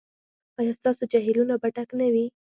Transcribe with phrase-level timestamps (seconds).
[0.59, 2.25] ایا ستاسو جهیلونه به ډک نه وي؟